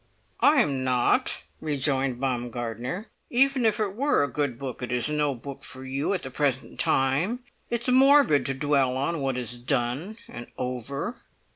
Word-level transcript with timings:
"I 0.39 0.63
am 0.63 0.83
not," 0.83 1.43
rejoined 1.59 2.19
Baumgartner. 2.19 3.05
"Even 3.29 3.67
if 3.67 3.79
it 3.79 3.93
were 3.95 4.23
a 4.23 4.27
good 4.27 4.57
book, 4.57 4.81
it 4.81 4.91
is 4.91 5.11
no 5.11 5.35
book 5.35 5.63
for 5.63 5.85
you 5.85 6.15
at 6.15 6.23
the 6.23 6.31
present 6.31 6.79
time. 6.79 7.43
It 7.69 7.83
is 7.83 7.89
morbid 7.89 8.43
to 8.47 8.55
dwell 8.55 8.97
on 8.97 9.21
what 9.21 9.37
is 9.37 9.57
done 9.59 10.17
and 10.27 10.47
over." 10.57 11.17